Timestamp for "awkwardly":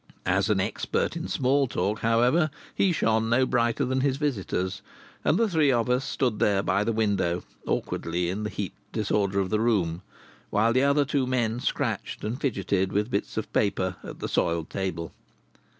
7.67-8.27